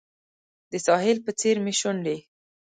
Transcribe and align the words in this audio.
د 0.71 0.73
ساحل 0.85 1.17
په 1.25 1.31
څیر 1.39 1.55
مې 1.65 1.73
شونډې 1.79 2.17